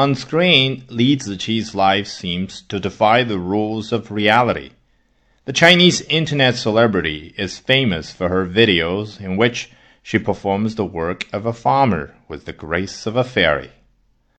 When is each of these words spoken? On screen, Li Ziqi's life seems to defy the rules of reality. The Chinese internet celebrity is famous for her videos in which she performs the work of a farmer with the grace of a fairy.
On 0.00 0.14
screen, 0.14 0.84
Li 0.88 1.14
Ziqi's 1.14 1.74
life 1.74 2.06
seems 2.06 2.62
to 2.70 2.80
defy 2.80 3.22
the 3.22 3.38
rules 3.38 3.92
of 3.92 4.10
reality. 4.10 4.70
The 5.44 5.52
Chinese 5.52 6.00
internet 6.00 6.54
celebrity 6.54 7.34
is 7.36 7.58
famous 7.58 8.10
for 8.10 8.30
her 8.30 8.46
videos 8.46 9.20
in 9.20 9.36
which 9.36 9.68
she 10.02 10.18
performs 10.18 10.76
the 10.76 10.86
work 10.86 11.26
of 11.34 11.44
a 11.44 11.52
farmer 11.52 12.14
with 12.28 12.46
the 12.46 12.54
grace 12.54 13.04
of 13.04 13.14
a 13.14 13.22
fairy. 13.22 13.72